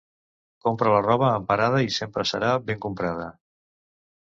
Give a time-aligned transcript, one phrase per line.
[0.67, 3.31] Compra la roba en parada i sempre serà ben comprada.